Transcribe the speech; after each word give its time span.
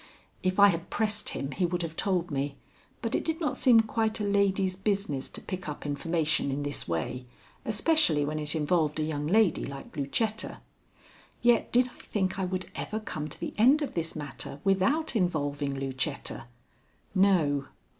If 0.41 0.59
I 0.59 0.69
had 0.69 0.89
pressed 0.89 1.29
him 1.29 1.51
he 1.51 1.63
would 1.63 1.83
have 1.83 1.95
told 1.95 2.31
me, 2.31 2.55
but 3.03 3.13
it 3.13 3.23
did 3.23 3.39
not 3.39 3.55
seem 3.55 3.81
quite 3.81 4.19
a 4.19 4.23
lady's 4.23 4.75
business 4.75 5.29
to 5.29 5.41
pick 5.41 5.69
up 5.69 5.85
information 5.85 6.49
in 6.49 6.63
this 6.63 6.87
way, 6.87 7.27
especially 7.65 8.25
when 8.25 8.39
it 8.39 8.55
involved 8.55 8.99
a 8.99 9.03
young 9.03 9.27
lady 9.27 9.63
like 9.63 9.95
Lucetta. 9.95 10.57
Yet 11.43 11.71
did 11.71 11.87
I 11.89 12.01
think 12.01 12.39
I 12.39 12.45
would 12.45 12.71
ever 12.73 12.99
come 12.99 13.27
to 13.27 13.39
the 13.39 13.53
end 13.59 13.83
of 13.83 13.93
this 13.93 14.15
matter 14.15 14.59
without 14.63 15.15
involving 15.15 15.75
Lucetta? 15.79 16.47
No. 17.13 17.67